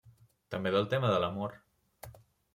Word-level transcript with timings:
També 0.55 0.71
del 0.75 0.89
tema 0.95 1.11
de 1.13 1.21
l'amor. 1.25 1.55